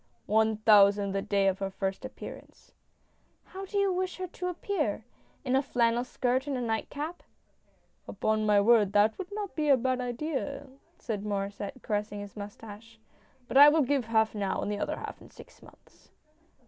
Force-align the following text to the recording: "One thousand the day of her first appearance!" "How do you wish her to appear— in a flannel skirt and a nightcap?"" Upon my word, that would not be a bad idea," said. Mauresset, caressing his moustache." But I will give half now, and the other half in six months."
"One 0.39 0.57
thousand 0.57 1.11
the 1.11 1.21
day 1.21 1.47
of 1.47 1.59
her 1.59 1.69
first 1.69 2.03
appearance!" 2.03 2.71
"How 3.53 3.67
do 3.67 3.77
you 3.77 3.93
wish 3.93 4.17
her 4.17 4.25
to 4.25 4.47
appear— 4.47 5.05
in 5.45 5.55
a 5.55 5.61
flannel 5.61 6.03
skirt 6.03 6.47
and 6.47 6.57
a 6.57 6.61
nightcap?"" 6.61 7.21
Upon 8.07 8.43
my 8.43 8.59
word, 8.61 8.93
that 8.93 9.15
would 9.19 9.31
not 9.31 9.53
be 9.53 9.69
a 9.69 9.77
bad 9.77 10.01
idea," 10.01 10.65
said. 10.97 11.23
Mauresset, 11.23 11.83
caressing 11.83 12.19
his 12.19 12.35
moustache." 12.35 12.97
But 13.47 13.57
I 13.57 13.69
will 13.69 13.83
give 13.83 14.05
half 14.05 14.33
now, 14.33 14.59
and 14.63 14.71
the 14.71 14.79
other 14.79 14.97
half 14.97 15.21
in 15.21 15.29
six 15.29 15.61
months." 15.61 16.09